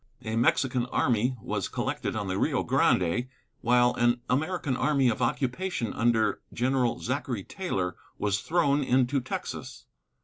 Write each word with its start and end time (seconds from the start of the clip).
A 0.23 0.35
Mexican 0.35 0.87
army 0.87 1.37
was 1.43 1.67
collected 1.67 2.15
on 2.15 2.27
the 2.27 2.39
Rio 2.39 2.63
Grande, 2.63 3.27
while 3.61 3.93
an 3.93 4.19
American 4.31 4.75
army 4.75 5.09
of 5.09 5.21
occupation 5.21 5.93
under 5.93 6.41
General 6.51 6.97
Zachary 6.99 7.43
Taylor 7.43 7.95
was 8.17 8.39
thrown 8.41 8.83
into 8.83 9.21
Texas. 9.21 9.85